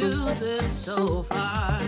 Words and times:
slip 0.00 0.72
so 0.72 1.22
far. 1.22 1.78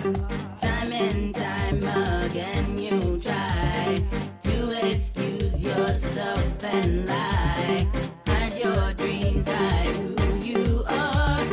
Time 0.60 0.92
and 0.92 1.34
time 1.34 1.82
again 2.24 2.78
you 2.78 3.18
try 3.20 3.98
to 4.42 4.88
excuse 4.88 5.62
yourself 5.62 6.64
and 6.64 7.06
lie. 7.06 7.86
Hide 8.26 8.54
your 8.64 8.94
dreams, 8.94 9.48
hide 9.48 9.96
who 9.96 10.36
you 10.38 10.84
are. 10.88 11.44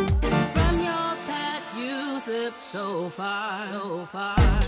From 0.53 0.79
your 0.79 1.11
path 1.27 1.63
you 1.77 2.19
slip 2.19 2.55
so 2.57 3.09
far, 3.09 3.67
so 3.71 4.07
far, 4.11 4.61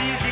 easy. 0.00 0.27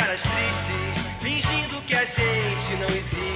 caras 0.00 0.22
tristes, 0.22 1.04
fingindo 1.20 1.82
que 1.82 1.94
a 1.94 2.04
gente 2.04 2.76
não 2.80 2.88
existe. 2.88 3.29